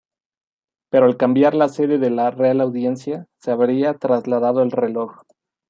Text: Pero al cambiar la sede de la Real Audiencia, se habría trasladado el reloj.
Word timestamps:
Pero 0.89 1.05
al 1.05 1.15
cambiar 1.15 1.53
la 1.53 1.69
sede 1.69 1.99
de 1.99 2.09
la 2.09 2.31
Real 2.31 2.59
Audiencia, 2.61 3.27
se 3.37 3.51
habría 3.51 3.93
trasladado 3.93 4.63
el 4.63 4.71
reloj. 4.71 5.21